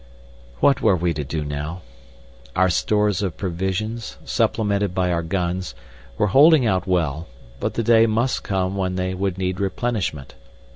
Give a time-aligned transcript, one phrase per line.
[0.61, 1.83] What were we to do now?
[2.55, 5.75] Our stores of provisions, supplemented by our guns,
[6.17, 7.27] were holding out well,
[7.59, 10.33] but the day must come when they would need replenishment.